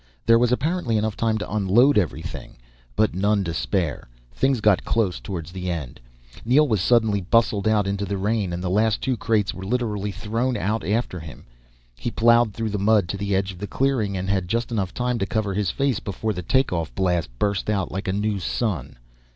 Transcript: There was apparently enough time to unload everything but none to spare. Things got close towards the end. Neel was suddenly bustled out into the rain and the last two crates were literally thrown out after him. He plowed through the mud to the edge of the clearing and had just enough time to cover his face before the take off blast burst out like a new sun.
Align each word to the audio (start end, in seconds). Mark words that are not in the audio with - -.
There 0.25 0.39
was 0.39 0.51
apparently 0.51 0.97
enough 0.97 1.15
time 1.15 1.37
to 1.37 1.53
unload 1.53 1.95
everything 1.95 2.57
but 2.95 3.13
none 3.13 3.43
to 3.43 3.53
spare. 3.53 4.09
Things 4.33 4.59
got 4.59 4.83
close 4.83 5.19
towards 5.19 5.51
the 5.51 5.69
end. 5.69 5.99
Neel 6.43 6.67
was 6.67 6.81
suddenly 6.81 7.21
bustled 7.21 7.67
out 7.67 7.85
into 7.85 8.03
the 8.05 8.17
rain 8.17 8.51
and 8.51 8.63
the 8.63 8.69
last 8.71 9.01
two 9.01 9.15
crates 9.15 9.53
were 9.53 9.63
literally 9.63 10.11
thrown 10.11 10.57
out 10.57 10.83
after 10.83 11.19
him. 11.19 11.45
He 11.99 12.09
plowed 12.09 12.55
through 12.55 12.71
the 12.71 12.79
mud 12.79 13.07
to 13.09 13.17
the 13.17 13.35
edge 13.35 13.51
of 13.51 13.59
the 13.59 13.67
clearing 13.67 14.17
and 14.17 14.27
had 14.27 14.47
just 14.47 14.71
enough 14.71 14.91
time 14.91 15.19
to 15.19 15.27
cover 15.27 15.53
his 15.53 15.69
face 15.69 15.99
before 15.99 16.33
the 16.33 16.41
take 16.41 16.73
off 16.73 16.91
blast 16.95 17.29
burst 17.37 17.69
out 17.69 17.91
like 17.91 18.07
a 18.07 18.11
new 18.11 18.39
sun. 18.39 18.97